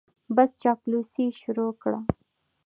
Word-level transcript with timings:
بس 0.35 0.49
چاپلوسي 0.61 1.21
یې 1.27 1.37
شروع 1.41 1.71
کړه. 1.81 1.99